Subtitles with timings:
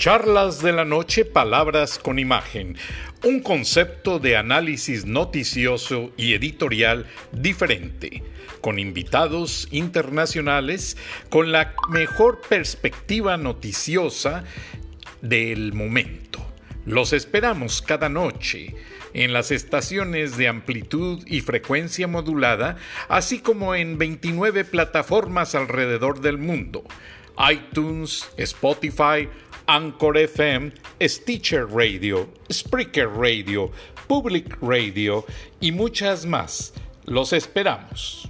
[0.00, 2.74] Charlas de la Noche, Palabras con Imagen.
[3.22, 8.22] Un concepto de análisis noticioso y editorial diferente,
[8.62, 10.96] con invitados internacionales,
[11.28, 14.44] con la mejor perspectiva noticiosa
[15.20, 16.50] del momento.
[16.86, 18.74] Los esperamos cada noche
[19.12, 22.78] en las estaciones de amplitud y frecuencia modulada,
[23.10, 26.84] así como en 29 plataformas alrededor del mundo
[27.40, 29.28] iTunes, Spotify,
[29.66, 33.70] Anchor FM, Stitcher Radio, Spreaker Radio,
[34.06, 35.24] Public Radio
[35.60, 36.72] y muchas más.
[37.06, 38.29] Los esperamos.